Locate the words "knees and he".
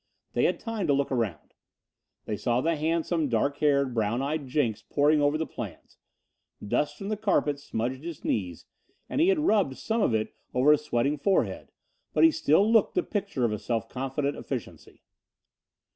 8.25-9.27